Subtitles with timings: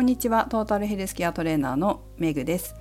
[0.00, 0.46] こんにちは。
[0.48, 2.74] トータルヘルスケアトレーナーのメグです。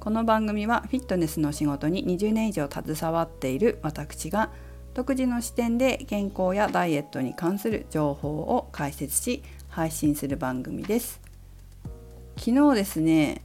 [0.00, 4.50] この番組はフィットネスの仕事に20年以上携わっている私が
[4.92, 11.20] 独自の視点で健康やダイエットに関する情報を解説し配信する番組です。
[12.36, 13.42] 昨日ですね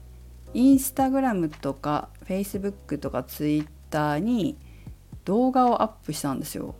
[0.56, 4.58] インスタグラムとかフェイスブックとかツイッターに
[5.26, 6.74] 動画をアップしたんですよ。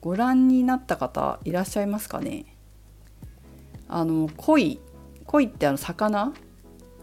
[0.00, 2.56] ご覧になった方いらっしゃいますかね？
[3.86, 4.80] あの鯉
[5.30, 6.32] 鯉ってあの魚？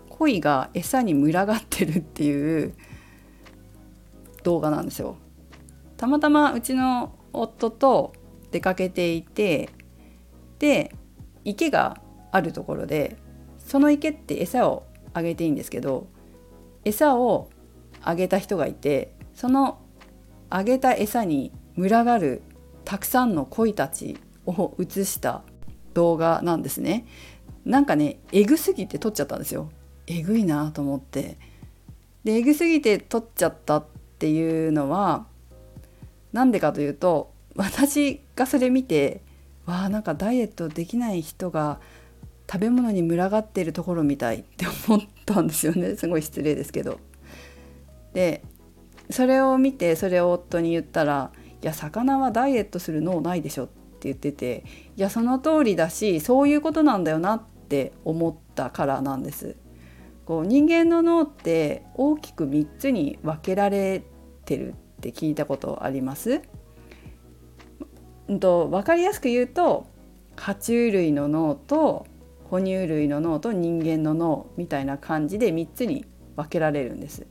[0.09, 2.73] 鯉が餌に群がってるっていう
[4.43, 5.15] 動画なんですよ
[5.95, 8.13] たまたまうちの夫と
[8.51, 9.69] 出かけていて
[10.57, 10.95] で
[11.45, 13.15] 池があるところで
[13.59, 16.07] その池って餌をあげていいんですけど
[16.83, 17.49] 餌を
[18.01, 19.79] あげた人がいてその
[20.49, 22.41] あげた餌に群がる
[22.85, 24.17] たくさんの鯉たち
[24.47, 25.43] を映した
[25.93, 27.05] 動画なんですね。
[27.67, 29.69] なんかねえぐすぎて撮っちゃったんですよ。
[30.07, 31.37] えぐいなと思って。
[32.23, 33.85] でえぐすぎて撮っちゃったっ
[34.19, 35.27] ていうのは
[36.33, 39.21] 何でかというと私がそれ見て
[39.65, 41.79] わあなんかダイエットできない人が
[42.49, 46.99] 食べ物に群がっているところみたいって思ったんですよねすごい失礼ですけど。
[48.13, 48.43] で
[49.09, 53.73] それを見てそれを夫に言ったら「いや魚はダイエットする脳ないでしょ」って
[54.03, 54.63] 言ってて
[54.95, 59.57] いやその通りだしそういうことなんだよなってって思ったからなんです。
[60.25, 64.03] こう人間の脳って大きく3つに分けられ
[64.45, 66.41] てるって聞いたことあります、
[68.27, 69.87] うんと、分かりやすく言うと
[70.35, 72.05] 爬虫類の脳と
[72.49, 77.25] 哺乳類の脳と人間の脳みたいな感じで3つに分けられるんです。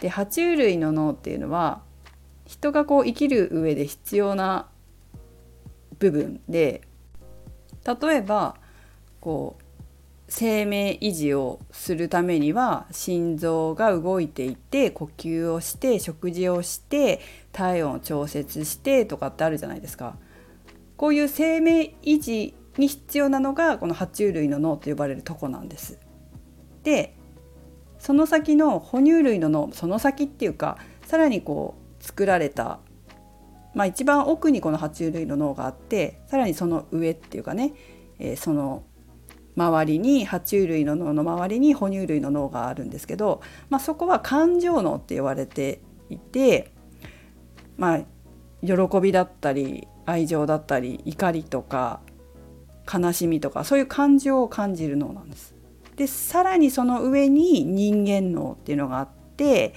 [0.00, 1.82] で爬虫類の脳っていうのは
[2.46, 4.68] 人がこう生きる上で必要な
[5.98, 6.82] 部分で
[7.86, 8.56] 例えば
[9.20, 9.61] こう
[10.34, 17.20] 生命維持をするためには心臓が動いていて呼吸をして食事をして
[17.52, 20.16] 体温を調節してとかってあるじゃないですか。
[20.96, 25.98] こういう生命維持に必要なのがこの爬虫類の脳と呼ばれるとこなんです。
[26.82, 27.14] で
[27.98, 32.78] その先の哺乳類の脳その先っていうかさらにこう作られた
[33.74, 37.74] まあ、一番奥にこの爬虫類の脳があってさらにその上っていうかね、
[38.18, 38.82] えー、その
[39.56, 46.72] 周りに爬虫類の脳の周りに哺乳類の脳があるんですけど、まあ、そこは感情脳って言われていて、
[47.76, 48.00] まあ、
[48.64, 52.00] 喜びだったり愛情だったり怒りとか
[52.92, 55.54] 悲しみとかそういう感情を感じる脳なんです。
[55.96, 59.74] でさらにその上に人間脳っていうのがあって、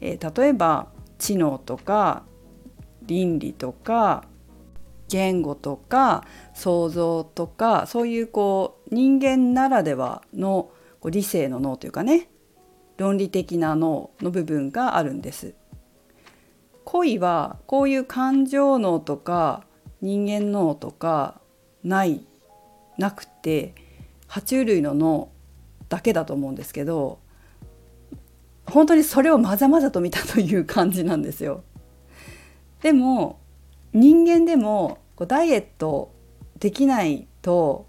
[0.00, 2.24] えー、例えば知能とか
[3.02, 4.24] 倫理とか
[5.14, 12.28] 言語とか想像とかそういうこう人間ならではのこう理性の脳というかね
[12.96, 15.54] 論理的な脳の部分があるんです。
[16.84, 19.64] 恋はこういう感情脳とか
[20.00, 21.40] 人間脳とか
[21.84, 22.26] ない
[22.98, 23.74] なくて
[24.28, 25.30] 爬虫類の脳
[25.88, 27.20] だけだと思うんですけど
[28.66, 31.62] 本当にそれをまざまざと見たという感じなんですよ。
[32.82, 33.38] でも
[33.92, 36.12] 人間でもこうダイエット
[36.58, 37.86] できないと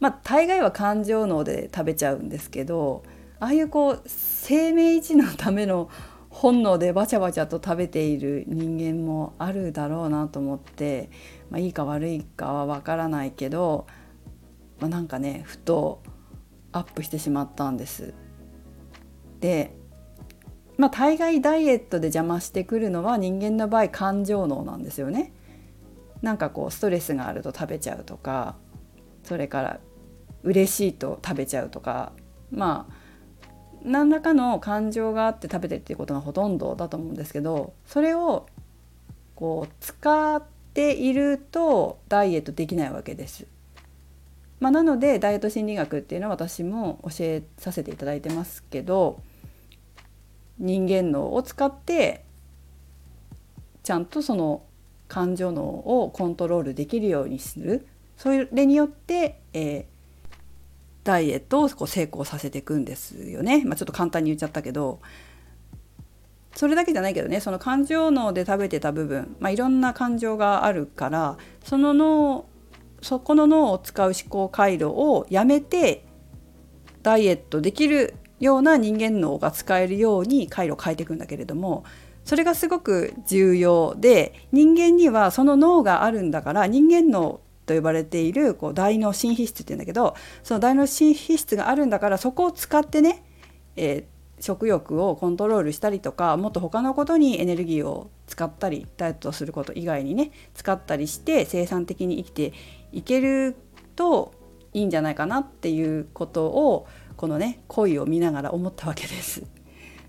[0.00, 3.04] まあ大概は感情脳で食べちゃうんですけど
[3.40, 5.90] ああいうこう生命維持のための
[6.30, 11.10] 本能で バチャバチャと食べている人間もあるだろうなと思って、
[11.50, 13.86] まあ、いいか悪いかはわからないけど、
[14.80, 16.02] まあ、なんかねふと
[16.72, 18.14] アップしてしまったんです。
[19.40, 19.76] で
[20.76, 25.32] まあ、大概ダイエットで邪魔してくるのは人間の場合感情脳なんですよね。
[26.24, 28.56] なんかこうストレスがあると食べちゃうとか
[29.24, 29.80] それから
[30.42, 32.12] 嬉しいと食べちゃうとか
[32.50, 32.94] まあ
[33.82, 38.46] 何らかの感情があって食べてるっていうことがほとんどだと思うんですけどそれを
[39.34, 40.42] こう使っ
[40.72, 43.46] ているとダイエットできないわけです。
[44.60, 49.20] まあ、なのでダイエット心理学っていうのは私も教えさせていただいてますけど
[50.58, 52.24] 人間脳を使って
[53.82, 54.62] ちゃんとその
[55.08, 57.86] 感情脳をコントロールできるようにする。
[58.16, 59.84] それによって、えー、
[61.02, 65.00] ダイエットをこう成功させていくんですよね、まあ、ちょっと簡単に言っちゃったけど。
[66.54, 67.40] それだけじゃないけどね。
[67.40, 72.46] その感情脳で食べてた部分、まあ、いろんな感情があるからその脳
[73.02, 76.06] そこの脳を使う思考回路をやめて
[77.02, 81.84] ダイエットできるような人間脳が使えるように回路を変えていくんだけれども
[82.24, 93.24] それがすごく重要で人間にはその脳があるんだから人間脳と呼ばれているこう大脳新皮質っていうんだけどその大脳新皮質があるんだからそこを使ってね、
[93.76, 102.52] えー、食欲をコントロールしたりとかもっと他のことにエネルギーを使ったりダイエットすること以外にね使ったりして生産的に生きて
[102.92, 103.56] いける
[103.96, 104.34] と
[104.72, 106.86] いいんじゃないかなっていうことを
[107.16, 109.42] このね恋を見ながら思ったわけです。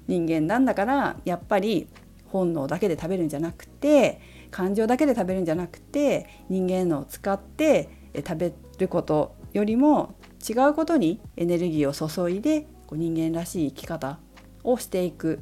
[0.08, 1.88] 人間なんだからやっぱり
[2.28, 10.16] 本能だけで食べるんじゃなくて感情だけで食べるんじゃなくて人間のを使って食べることよりも
[10.48, 14.20] 違うことにエネルギーを注いでこう人間らしい生き方
[14.64, 15.42] をしていく。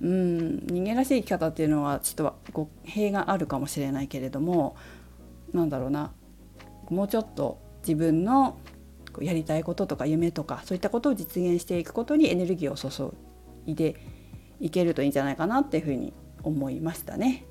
[0.00, 4.74] うん人間らしい生き方っていうのはちょっと語弊があるかもしれないけれども
[5.52, 6.12] なんだろうな。
[6.88, 8.56] もうちょっと自分の
[9.20, 13.14] やりたいこととか夢とかそういったことを実現していくことにエネルギーを注
[13.66, 13.96] いで
[14.60, 16.12] いけるといいんじゃないかなっていうふうに
[16.42, 17.46] 思いましたね。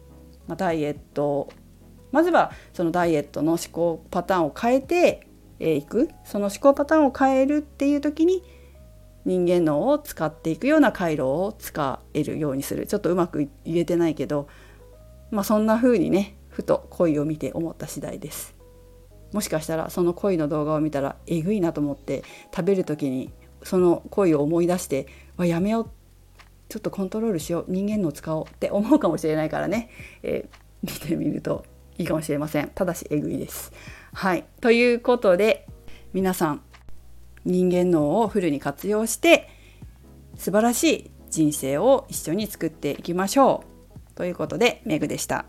[0.48, 1.50] まあ、ダイエット
[2.12, 5.28] まずはそのダイエットの思考パターンを変えて
[5.60, 8.44] いくその思考パターンを変えるっていう時に
[9.26, 14.48] 人間脳を使っていくような回路を使えるようにするちょっとうまく言えてないけど、
[15.30, 18.56] まあ、そんな風にねふと恋を見て思った次第です。
[19.32, 22.24] もしかしたらその恋の動画を見たらえぐいなと思って
[22.56, 25.06] 食べる時にその恋を思い出して
[25.38, 25.92] やめよう
[26.70, 29.90] ちょっとコントロールしよう人間の使おうって思うかもしれないからね、
[30.24, 31.66] えー、見てみると
[31.98, 33.74] いいかもしれませんただしえぐいです。
[34.14, 35.68] はいということで
[36.14, 36.62] 皆さん
[37.46, 39.50] 人間脳をフルに活用して
[40.36, 44.16] 素晴らしい人生を一緒に作っていきましょう。
[44.16, 45.46] ということでメグでした。